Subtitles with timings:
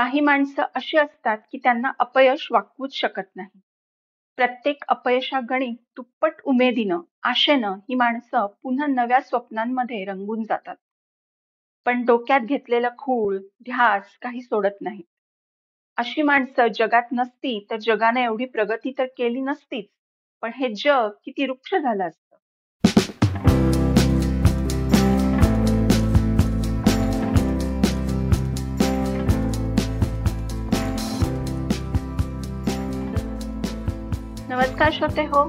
[0.00, 3.60] काही माणसं अशी असतात की त्यांना अपयश वाकवूच शकत नाही.
[4.36, 10.76] प्रत्येक अपयशागणिक दुप्पट उमेदीनं, आशेनं ही माणसं पुन्हा नव्या स्वप्नांमध्ये रंगून जातात.
[11.86, 15.04] पण डोक्यात घेतलेलं खूळ, ध्यास काही सोडत नाहीत.
[15.96, 19.86] अशी माणसं जगात नसती तर जगाने एवढी प्रगती तर केली नसतीच,
[20.42, 22.29] पण हे जग किती वृक्ष झालं असतं.
[34.90, 35.42] नमस्कार श्रोते हो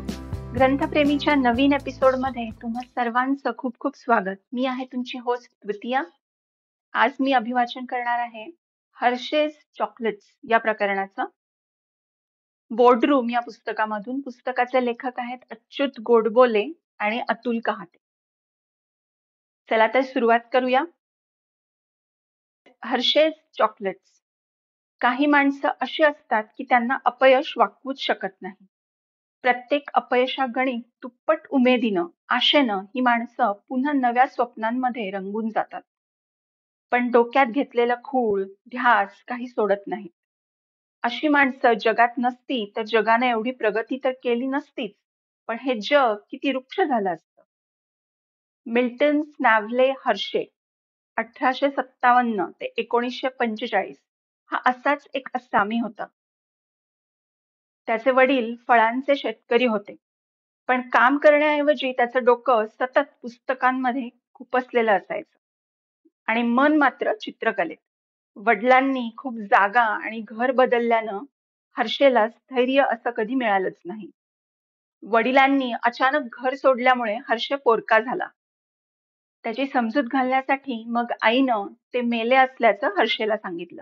[0.53, 4.35] ग्रंथप्रेमीच्या नवीन एपिसोडमध्ये तुम्हा सर्वांचं खूप खूप स्वागत.
[4.53, 6.01] मी आहे तुमची होस्ट द्वितीया.
[6.93, 8.45] आज मी अभिवाचन करणार आहे
[8.97, 11.25] हर्षेज चॉकलेट्स या प्रकरणाचं.
[12.71, 16.65] बोर्डरूम या पुस्तकामधून पुस्तकाचे लेखक आहेत अच्युत गोडबोले
[16.99, 17.97] आणि अतुल कहाते
[19.69, 20.83] चला तर सुरुवात करूया.
[22.83, 24.21] हर्षेज चॉकलेट्स
[25.01, 28.65] काही माणसं अशी असतात की त्यांना अपयश वाकवूच शकत नाही.
[29.43, 35.81] प्रत्येक अपयशागणी दुप्पट उमेदीनं आशेनं ही माणसं पुन्हा नव्या स्वप्नांमध्ये रंगून जातात.
[36.91, 40.07] पण डोक्यात घेतलेलं खूळ ध्यास काही सोडत नाही
[41.03, 44.93] अशी माणसं जगात नसती तर जगाने एवढी प्रगती तर केली नसतीच
[45.49, 47.43] पण हे जग किती वृक्ष झालं असतं.
[48.65, 50.45] मिल्टन स्नॅव्हले हर्षे
[51.17, 53.97] अठराशे सत्तावन्न ते एकोणीसशे पंचेचाळीस
[54.51, 56.05] हा असाच एक असामी होता.
[57.91, 59.95] त्याचे वडील फळांचे शेतकरी होते.
[60.67, 65.37] पण काम करण्याऐवजी त्याचं डोकं सतत पुस्तकांमध्ये खुपसलेलं असायचं.
[66.27, 67.77] आणि मन मात्र चित्रकलेत.
[68.35, 71.19] वडिलांनी खूप जागा आणि घर बदलल्यानं
[71.77, 74.09] हर्षेला स्थैर्य असं कधी मिळालंच नाही.
[75.03, 78.27] वडिलांनी अचानक घर सोडल्यामुळे हर्ष पोरका झाला.
[79.43, 83.81] त्याची समजूत घालण्यासाठी मग आईनं ते मेले असल्याचं हर्षेला सांगितलं.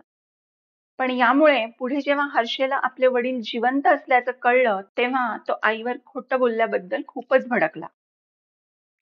[1.00, 7.02] पण यामुळे पुढे जेव्हा हर्षेला आपले वडील जिवंत असल्याचं कळलं तेव्हा तो आईवर खोटं बोलल्याबद्दल
[7.08, 7.88] खूपच भडकला.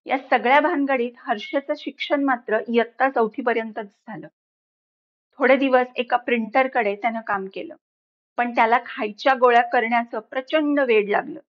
[0.05, 4.27] या सगळ्या भानगडीत हर्षेचं शिक्षण मात्र इयत्ता चौथीपर्यंतच झालं.
[5.39, 7.75] थोडे दिवस एका प्रिंटरकडे त्यानं काम केलं.
[8.37, 11.39] पण त्याला खायच्या गोळ्या करण्याचं प्रचंड वेड लागलं.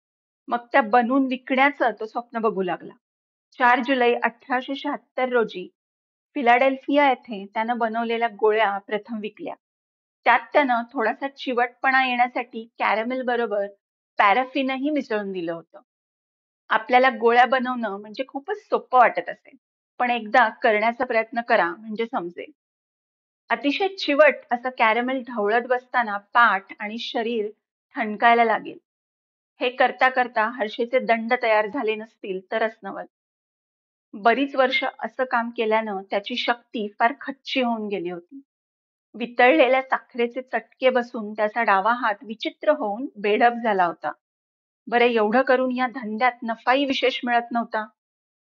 [0.49, 2.93] मग त्या बनवून विकण्याचं तो स्वप्न बघू लागला.
[3.59, 5.69] चार जुलै अठराशे शहात्तर रोजी
[6.35, 9.55] फिलाडेल्फिया येथे त्यानं बनवलेल्या गोळ्या प्रथम विकल्या.
[10.29, 13.67] त्यात त्यानं थोडासा चिवटपणा येण्यासाठी कॅरमेल बरोबर
[14.19, 15.81] पॅराफिनही मिसळून दिलं होतं.
[16.71, 19.57] आपल्याला गोळ्या बनवणं म्हणजे खूपच सोपं वाटत असेल
[20.01, 22.51] पण एकदा करण्याचा प्रयत्न करा म्हणजे समजेल.
[23.51, 27.49] अतिशय चिवट असं कॅरमेल ढवळत बसताना पाठ आणि शरीर
[27.95, 28.79] ठणकायला लागेल.
[29.61, 33.05] हे करता करता हर्षेचे दंड तयार झाले नसतील तरच नवल.
[34.15, 38.41] बरीच वर्ष असं काम केल्यानं त्याची शक्ती फार खच्ची होऊन गेली होती.
[39.15, 44.13] वितळलेल्या साखरेचे चटके बसून त्याचा डावा हात विचित्र होऊन बेढप झाला होता.
[44.87, 47.85] बरे एवढं करून या धंद्यात नफाही विशेष मिळत नव्हता.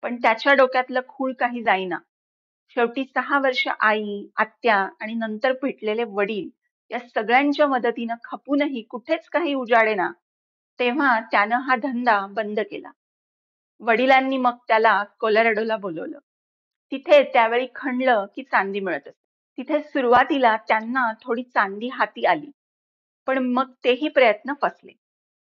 [0.03, 1.99] पण त्याच्या डोक्यातलं खूळ काही जाईना.
[2.77, 6.49] शेवटी सहा वर्ष आई आत्या आणि नंतर भेटलेले वडील
[6.91, 10.11] या सगळ्यांच्या मदतीनं खपूनही कुठेच काही उजाडेना
[10.81, 12.91] तेव्हा त्यानं हा धंदा बंद केला.
[13.81, 16.19] वडिलांनी मग त्याला कोलॅरेडोला बोलवलं.
[16.93, 19.24] तिथे त्यावेळी खणलं की चांदी मिळत असते
[19.59, 22.51] तिथे सुरुवातीला त्यांना थोडी चांदी हाती आली.
[23.27, 24.93] पण मग तेही प्रयत्न फसले.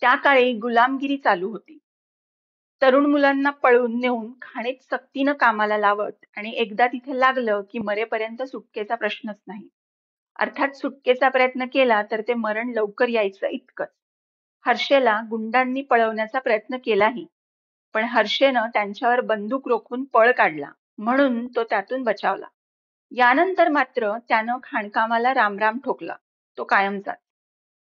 [0.02, 1.78] त्या काळी गुलामगिरी चालू होती.
[2.82, 8.96] तरुण मुलांना पळून नेऊन खाणीत सक्तीनं कामाला लावत आणि एकदा तिथे लागलं की मरेपर्यंत सुटकेचा
[8.96, 9.68] प्रश्नच नाही.
[10.40, 13.88] अर्थात सुटकेचा प्रयत्न केला तर ते मरण लवकर यायचं इतकंच.
[14.66, 17.26] हर्षेला गुंडांनी पळवण्याचा प्रयत्न केलाही.
[17.94, 20.72] पण हर्षेनं त्यांच्यावर बंदूक रोखून पळ काढला.
[20.98, 22.46] म्हणून तो त्यातून बचावला.
[23.12, 26.16] यानंतर मात्र त्यानं खाणकामाला रामराम ठोकला.
[26.58, 27.18] तो कायमचाच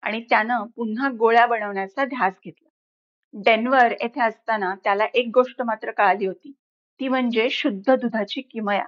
[0.03, 2.67] आणि त्यानं पुन्हा गोळ्या बनवण्याचा ध्यास घेतला.
[3.33, 6.51] डेन्व्हर येथे असताना त्याला एक गोष्ट मात्र कळाली होती.
[6.99, 8.85] ती म्हणजे शुद्ध दुधाची किमया.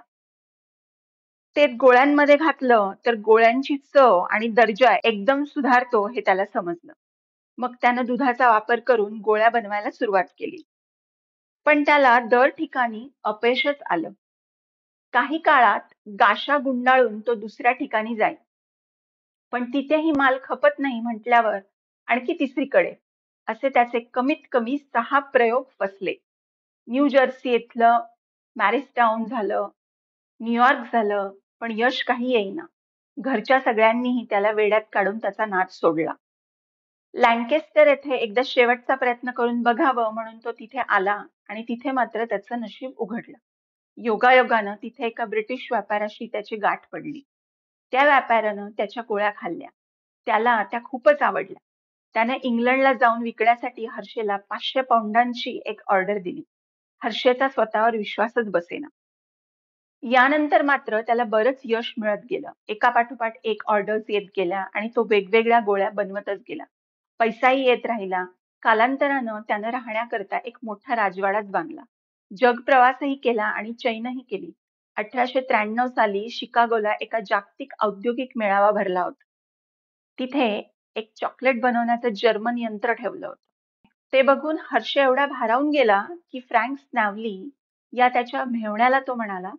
[1.56, 6.92] ते गोळ्यांमध्ये घातलं तर गोळ्यांची चव आणि दर्जा एकदम सुधारतो हे त्याला समजलं.
[7.58, 10.62] मग त्यानं दुधाचा वापर करून गोळ्या बनवायला सुरुवात केली.
[11.66, 14.10] पण त्याला दर ठिकाणी अपयशच आलं.
[15.14, 15.80] काही काळात
[16.20, 18.34] गाशा गुंडाळून तो दुसऱ्या ठिकाणी जाई
[19.52, 21.58] पण तिथेही माल खपत नाही म्हटल्यावर
[22.08, 22.92] आणखी तिसरीकडे
[23.48, 26.14] असे त्याचे कमीत कमी सहा प्रयोग फसले.
[26.88, 28.00] न्यू जर्सी येथलं
[28.56, 29.68] मॅरिस्टाऊन झालं
[30.40, 31.30] न्यूयॉर्क झालं
[31.60, 32.66] पण यश काही येईना.
[33.18, 36.12] घरच्या सगळ्यांनीही त्याला वेड्यात काढून त्याचा नाच सोडला.
[37.14, 42.60] लँकेस्टर येथे एकदा शेवटचा प्रयत्न करून बघावं म्हणून तो तिथे आला आणि तिथे मात्र त्याचं
[42.60, 43.36] नशीब उघडलं.
[43.98, 47.20] योगायोगानं तिथे एका ब्रिटिश व्यापाऱ्याशी त्याची गाठ पडली.
[47.92, 49.68] त्या व्यापाऱ्यानं त्याच्या गोळ्या खाल्ल्या.
[50.26, 51.60] त्याला त्या खूपच आवडल्या.
[52.14, 56.42] त्याने इंग्लंडला जाऊन विकण्यासाठी हर्षेला पाचशे पौंडांची एक ऑर्डर दिली.
[57.04, 58.88] हर्षेचा स्वतःवर विश्वासच बसेना.
[60.02, 62.50] यानंतर मात्र त्याला बरंच यश मिळत गेलं.
[62.68, 66.64] एका पाठोपाठ एक ऑर्डर्स येत गेल्या आणि तो वेगवेगळ्या गोळ्या बनवतच गेला.
[67.18, 68.24] पैसाही येत राहिला.
[68.62, 71.82] कालांतरानं त्यानं राहण्याकरता एक मोठा राजवाडाच बांधला.
[72.34, 74.50] जग प्रवासही केला आणि चैनही केली.
[74.96, 79.24] अठराशे त्र्याण्णव साली शिकागोला एका जागतिक औद्योगिक मेळावा भरला होता.
[80.18, 80.46] तिथे
[80.96, 83.40] एक चॉकलेट बनवण्याचं जर्मन यंत्र ठेवलं होतं.
[84.12, 86.02] ते बघून हर्ष एवढा भारावून गेला
[86.32, 87.50] की फ्रँक स्नॅवली
[87.92, 89.50] या त्याच्या मेहण्याला तो म्हणाला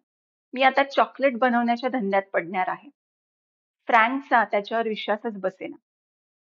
[0.54, 2.90] मी आता चॉकलेट बनवण्याच्या धंद्यात पडणार आहे.
[3.90, 5.76] फ्रँकचा त्याच्यावर विश्वासच बसेना.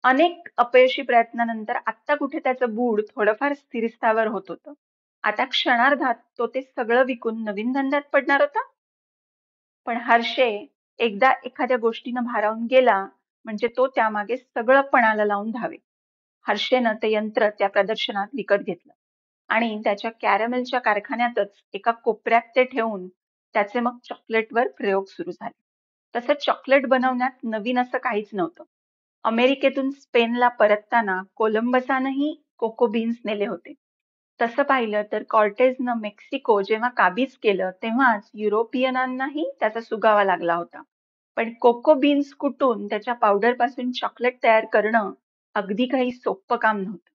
[0.04, 4.74] अनेक अपयशी प्रयत्नानंतर आता कुठे त्याचं बूड थोडंफार स्थिरस्थावर होत होतं.
[5.26, 8.62] आता क्षणार्धात तो ते सगळं विकून नवीन धंद्यात पडणार होता.
[9.88, 10.48] पण हर्षे
[11.00, 13.00] एकदा एखाद्या गोष्टीनं भारावून गेला
[13.46, 15.78] म्हणजे तो त्यामागे सगळं पणाला लावून धावे.
[16.46, 18.92] हर्षेनं ते यंत्र त्या प्रदर्शनात विकत घेतलं
[19.50, 23.08] आणि त्याच्या कॅरमेलच्या कारखान्यातच एका कोपऱ्यात ते ठेवून
[23.56, 25.58] त्याचे मग चॉकलेटवर प्रयोग सुरू झाले.
[26.16, 28.64] तसं चॉकलेट बनवण्यात नवीन असं काहीच नव्हतं.
[29.24, 33.74] अमेरिकेतून स्पेनला परतताना कोलंबसानंही कोको बीन्स नेले होते.
[34.40, 40.82] तसं पाहिलं तर कॉर्टेजनं मेक्सिको जेव्हा काबीज केलं तेव्हाच युरोपियनांनाही त्याचा सुगावा लागला होता.
[41.38, 45.12] पण कोको बीन्स कुटून त्याच्या पावडरपासून चॉकलेट तयार करणं
[45.56, 47.12] अगदी काही सोपं काम नव्हतं.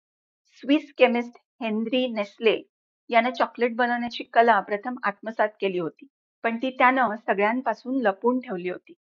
[0.63, 2.61] स्विस केमिस्ट हेनरी नेस्ले
[3.09, 6.07] याने चॉकलेट बनवण्याची कला प्रथम आत्मसात केली होती
[6.43, 8.93] पण ती त्यानं सगळ्यांपासून लपून ठेवली होती.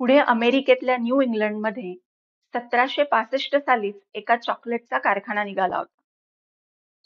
[0.00, 1.94] पुढे अमेरिकेतल्या न्यू इंग्लंडमध्ये
[2.54, 6.01] सतराशे पासष्ट सालीच एका चॉकलेटचा कारखाना निघाला होता.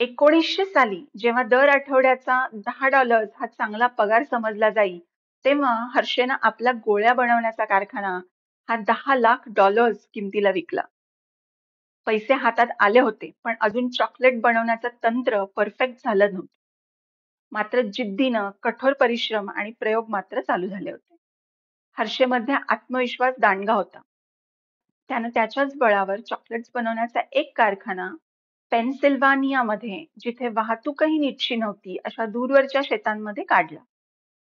[0.01, 4.99] एकोणीसशे साली जेव्हा दर आठवड्याचा दहा डॉलर्स हा चांगला पगार समजला जाई
[5.45, 8.21] तेव्हा हर्षेनं आपला गोळ्या बनवण्याचा कारखाना
[8.69, 10.83] हा दहा लाख डॉलर्स किमतीला विकला.
[12.07, 16.47] पैसे हातात आले होते पण अजून चॉकलेट बनवण्याचं तंत्र परफेक्ट झालं नव्हतं.
[17.53, 21.17] मात्र जिद्दीनं कठोर परिश्रम आणि प्रयोग मात्र चालू झाले होते.
[21.97, 24.01] हर्षेमध्ये आत्मविश्वास दांडगा होता.
[25.09, 28.11] त्यानं त्याच्याच बळावर चॉकलेट्स बनवण्याचा एक कारखाना
[28.73, 33.79] पेनसिल्वानियामध्ये जिथे वाहतूकही नीटशी नव्हती अशा दूरवरच्या शेतांमध्ये काढला.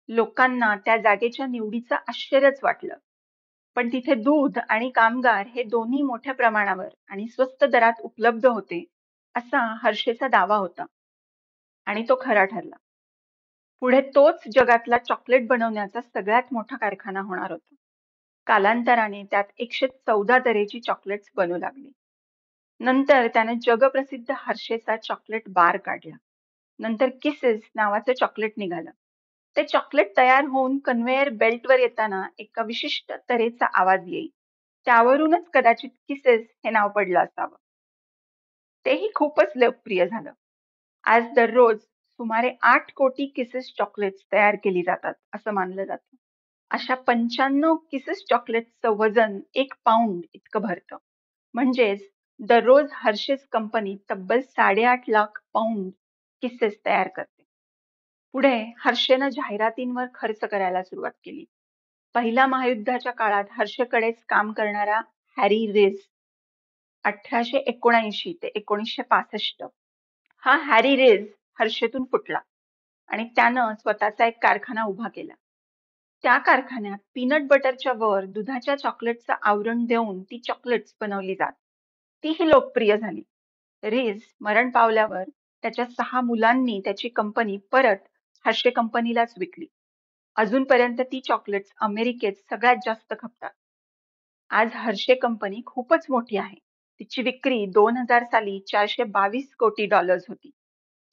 [0.09, 2.94] लोकांना त्या जागेच्या निवडीचं आश्चर्यच वाटलं.
[3.75, 8.83] पण तिथे दूध आणि कामगार हे दोन्ही मोठ्या प्रमाणावर आणि स्वस्त दरात उपलब्ध होते
[9.36, 10.86] असा हर्षेचा दावा होता.
[11.86, 12.75] आणि तो खरा ठरला.
[13.81, 17.75] पुढे तोच जगातला चॉकलेट बनवण्याचा सगळ्यात मोठा कारखाना होणार होता.
[18.48, 21.89] कालांतराने त्यात एकशे चौदा तऱ्हेची चॉकलेट्स बनू लागली.
[22.80, 26.16] नंतर त्याने जगप्रसिद्ध हर्षेचा चॉकलेट बार काढला.
[26.80, 28.92] नंतर किसेस नावाचं चॉकलेट निघालं.
[29.56, 34.28] ते चॉकलेट तयार होऊन कन्व्हेयर बेल्टवर येताना एका विशिष्ट तऱ्हेचा आवाज येईल.
[34.86, 37.56] त्यावरूनच कदाचित किसेस हे नाव पडलं असावं.
[38.86, 40.32] तेही खूपच लोकप्रिय झालं.
[41.04, 46.16] आज दररोज सुमारे आठ कोटी किसेस चॉकलेट्स तयार केली जातात असं मानलं जातं.
[46.72, 50.98] अशा पंच्याण्णव किसेस चॉकलेटचं वजन एक पाऊंड इतकं भरतं.
[51.54, 55.92] म्हणजेच दररोज हर्षेस कंपनी तब्बल साडेआठ लाख पाऊंड
[56.44, 57.44] किस्सेस तयार करते.
[58.34, 61.45] पुढे हर्षेनं जाहिरातींवर खर्च करायला सुरुवात केली.
[62.16, 65.00] पहिल्या महायुद्धाच्या काळात हर्षेकडेच काम करणारा
[65.38, 66.07] हॅरी रेस
[67.06, 69.64] अठराशे एकोणऐंशी ते एकोणीसशे पासष्ट
[70.44, 71.28] हा हॅरी रेज
[71.59, 72.40] हर्षेतून फुटला
[73.09, 75.33] आणि त्यानं स्वतःचा एक कारखाना उभा केला.
[76.23, 81.52] त्या कारखान्यात पीनट बटरच्या वर दुधाच्या चॉकलेटचं आवरण देऊन ती चॉकलेट्स बनवली जात.
[82.28, 83.22] तीही लोकप्रिय झाली
[83.84, 85.24] रेज मरण पावल्यावर
[85.62, 87.98] त्याच्या सहा मुलांनी त्याची कंपनी परत
[88.46, 89.66] हर्षे कंपनीलाच विकली.
[90.36, 93.50] अजूनपर्यंत ती चॉकलेट्स अमेरिकेत सगळ्यात जास्त खपतात.
[94.50, 96.56] आज हर्षे कंपनी खूपच मोठी आहे.
[97.00, 100.52] तिची विक्री दोन हजार साली चारशे बावीस कोटी डॉलर्स होती.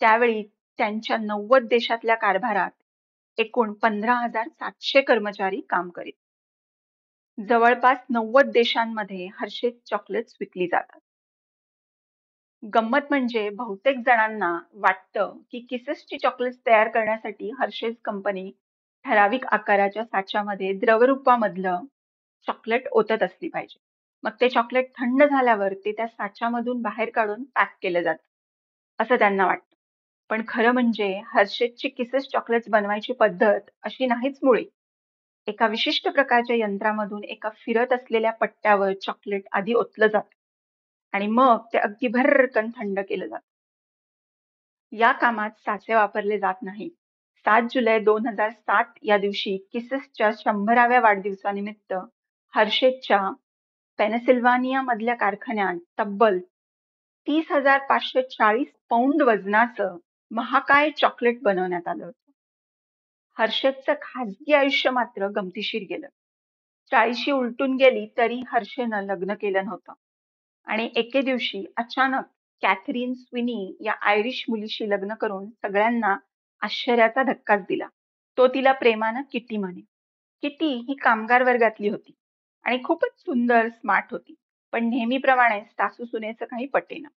[0.00, 0.42] त्यावेळी
[0.78, 2.70] त्यांच्या नव्वद देशातल्या कारभारात
[3.38, 6.12] एकूण पंधरा हजार सातशे कर्मचारी काम करीत.
[7.48, 11.00] जवळपास नव्वद देशांमध्ये हर्षे चॉकलेट्स विकली जातात.
[12.64, 18.50] गंमत म्हणजे बहुतेक जणांना वाटतं की किसेसची चॉकलेट्स तयार करण्यासाठी हर्षेज कंपनी
[19.04, 21.84] ठराविक आकाराच्या साच्यामध्ये द्रवरूपामधलं
[22.46, 23.78] चॉकलेट ओतत असली पाहिजे.
[24.24, 28.22] मग ते चॉकलेट थंड झाल्यावर ते त्या साच्यामधून बाहेर काढून पॅक केलं जातं.
[28.98, 29.74] असं त्यांना वाटतं.
[30.30, 34.64] पण खरं म्हणजे हर्षेजची किसेस चॉकलेट्स बनवायची पद्धत अशी नाहीच मुळी.
[35.46, 40.33] एका विशिष्ट प्रकारच्या यंत्रामधून एका फिरत असलेल्या पट्ट्यावर चॉकलेट आधी ओतलं जातं.
[41.14, 46.88] आणि मग ते अगदी भरकन थंड केलं जातं या कामात साचे वापरले जात नाही
[47.46, 51.94] सात जुलै दोन हजार सात या दिवशी किसेसच्या शंभराव्या वाढदिवसानिमित्त
[52.54, 53.30] हर्षेच्या
[53.98, 56.38] पेनसिल्वानिया मधल्या कारखान्यात तब्बल
[57.26, 59.96] तीस हजार पाचशे चाळीस पौंड वजनाचं
[60.30, 62.30] महाकाय चॉकलेट बनवण्यात आलं होतं.
[63.36, 66.06] हर्षदचं खाजगी आयुष्य मात्र गमतीशीर गेलं.
[66.92, 69.92] चाळीशी उलटून गेली तरी हर्षेनं लग्न केलं नव्हतं
[70.66, 72.24] आणि एके दिवशी अचानक
[72.62, 76.16] कॅथरीन स्विनी या आयरिश मुलीशी लग्न करून सगळ्यांना
[76.62, 77.88] आश्चर्याचा धक्काच दिला.
[78.38, 79.80] तो तिला प्रेमानं किटी म्हणे.
[80.42, 82.14] किटी ही कामगार वर्गातली होती
[82.64, 84.34] आणि खूपच सुंदर स्मार्ट होती.
[84.72, 87.08] पण नेहमीप्रमाणे सासू सुनेचं काही पटेना.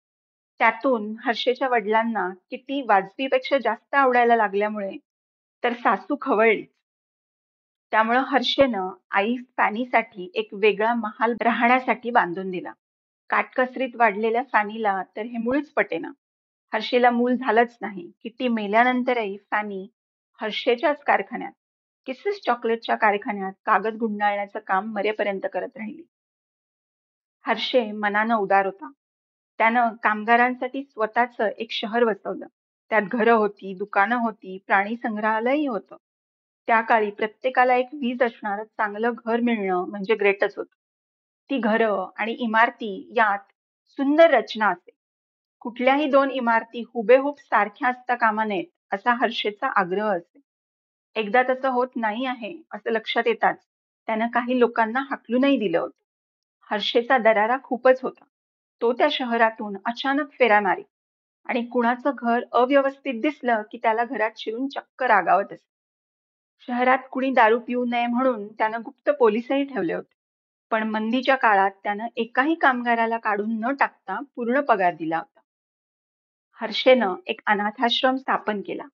[0.61, 4.97] त्यातून हर्षेच्या वडिलांना किटी वाजवीपेक्षा जास्त आवडायला लागल्यामुळे
[5.65, 6.69] तर सासू खवळलीच.
[7.93, 12.73] त्यामुळं हर्षेनं आई फॅनीसाठी एक वेगळा महाल राहण्यासाठी बांधून दिला.
[13.31, 16.11] काटकसरीत वाढलेल्या फॅनीला तर हे मुळीच पटेना.
[16.73, 18.11] हर्षेला मूल झालंच नाही.
[18.23, 19.89] किट्टी मेल्यानंतरही फॅनी
[20.41, 21.53] हर्षेच्याच कारखान्यात
[22.07, 26.03] किसेस चॉकलेटच्या कारखान्यात कागद गुंडाळण्याचं काम मरेपर्यंत करत राहिली.
[27.47, 28.91] हर्षे मनानं उदार होता.
[29.59, 32.47] त्यानं कामगारांसाठी स्वतःचं एक शहर वसवलं.
[32.91, 35.97] त्यात घरं होती, दुकानं होती, प्राणी संग्रहालयही होतं.
[36.67, 40.75] त्या काळी प्रत्येकाला एक वीज असणारं चांगलं घर मिळणं म्हणजे ग्रेटच होतं.
[41.51, 43.39] ती घरं आणि इमारती यात
[43.99, 44.91] सुंदर रचना असे.
[45.61, 50.41] कुठल्याही दोन इमारती हुबेहूब सारख्या असता कामा नयेत असा हर्षेचा आग्रह असे.
[51.17, 53.57] एकदा तसं होत नाही आहे असं लक्षात येताच
[54.09, 55.99] त्यानं काही लोकांना हाकलूनही दिलं होतं.
[56.71, 58.25] हर्षेचा दरारा खूपच होता.
[58.83, 60.83] तो त्या शहरातून अचानक फेरा मारी
[61.47, 65.67] आणि कुणाचं घर अव्यवस्थित दिसलं की त्याला घरात शिरून चक्क रागावत असे.
[66.69, 70.16] शहरात कुणी दारू पिऊ नये म्हणून त्यानं गुप्त पोलीसही ठेवले होते.
[70.71, 75.41] पण मंदीच्या काळात त्यानं एकाही कामगाराला काढून न टाकता पूर्ण पगार दिला होता.
[76.61, 78.85] हर्षेनं एक अनाथाश्रम स्थापन केला.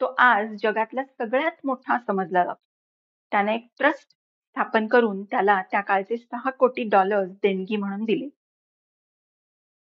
[0.00, 2.62] तो आज जगातला सगळ्यात मोठा समजला जातो.
[3.30, 8.28] त्याने एक ट्रस्ट स्थापन करून त्याला त्या काळचे सहा कोटी डॉलर्स देणगी म्हणून दिले.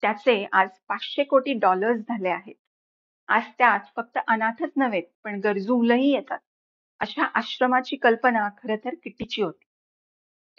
[0.01, 2.55] त्याचे आज पाचशे कोटी डॉलर्स झाले आहेत.
[3.27, 6.39] आज त्यात फक्त अनाथच नव्हेत पण गरजू मुलंही येतात.
[7.00, 9.67] अशा आश्रमाची कल्पना खरं तर किटीची होती.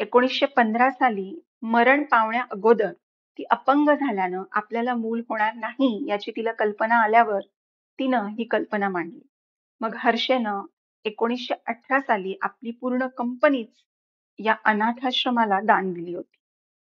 [0.01, 2.93] एकोणीसशे पंधरा साली मरण पावण्या अगोदर
[3.39, 7.41] ती अपंग झाल्यानं आपल्याला मूल होणार नाही याची तिला कल्पना आल्यावर
[7.99, 9.21] तिनं ही कल्पना मांडली.
[9.81, 10.63] मग हर्षेनं
[11.05, 13.83] एकोणीसशे अठरा साली आपली पूर्ण कंपनीच
[14.39, 16.37] या अनाथाश्रमाला दान दिली होती.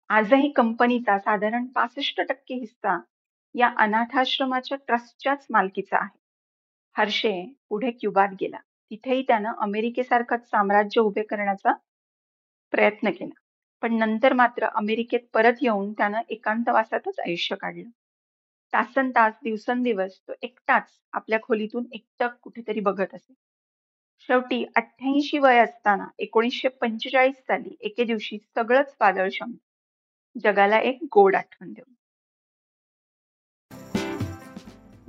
[0.10, 3.00] आजही कंपनीचा साधारण पासष्ट टक्के हिस्सा
[3.55, 6.17] या अनाथाश्रमाच्या ट्रस्टच्याच मालकीचा आहे.
[6.95, 7.31] हर्षे
[7.69, 8.57] पुढे क्युबात गेला.
[8.91, 11.72] तिथेही त्यानं अमेरिकेसारखंच साम्राज्य उभे करण्याचा
[12.73, 13.39] प्रयत्न केला.
[13.81, 17.89] पण नंतर मात्र अमेरिकेत परत येऊन त्यानं एकांतवासातच आयुष्य काढलं.
[18.73, 23.33] तासनतास दिवसेंदिवस तो एकटाच आपल्या खोलीतून एकटक कुठेतरी बघत असे.
[24.19, 30.39] शेवटी अठ्ठ्याऐंशी वय असताना एकोणीसशे पंचेचाळीस साली एके दिवशी सगळंच वादळ शमलं.
[30.43, 31.93] जगाला एक गोड आठवण देऊन.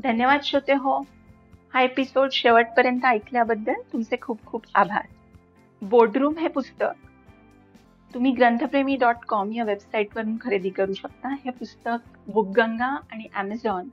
[0.02, 0.98] धन्यवाद श्रोते हो.
[1.74, 5.06] हा एपिसोड शेवटपर्यंत ऐकल्याबद्दल तुमचे खूप खूप आभार.
[5.82, 6.92] बोर्डरूम हे पुस्तक
[8.14, 11.28] तुम्ही ग्रंथप्रेमी डॉट कॉम या वेबसाईटवरून खरेदी करू शकता.
[11.28, 13.88] हे पुस्तक बुकगंगा आणि ॲमेझॉन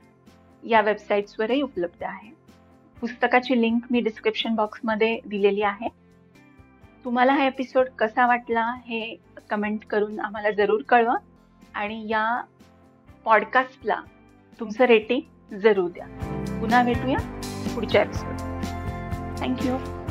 [0.66, 2.30] या वेबसाईट्सवरही उपलब्ध आहे.
[3.00, 5.88] पुस्तकाची लिंक मी डिस्क्रिप्शन बॉक्समध्ये दिलेली आहे.
[7.04, 9.16] तुम्हाला हा एपिसोड कसा वाटला हे
[9.50, 11.14] कमेंट करून आम्हाला जरूर कळवा
[11.74, 12.42] आणि या
[13.24, 14.00] पॉडकास्टला
[14.60, 16.06] तुमचं रेटिंग जरूर द्या.
[16.60, 17.18] पुन्हा भेटूया
[17.74, 18.38] पुढच्या एपिसोड.
[19.38, 20.01] थँक्यू.